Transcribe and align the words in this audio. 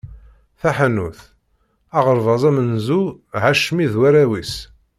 Taḥanut, 0.59 1.19
aɣerbaz 1.97 2.41
amenzu 2.49 3.01
Hacmi 3.43 3.85
d 3.91 3.93
warraw-is. 3.99 4.53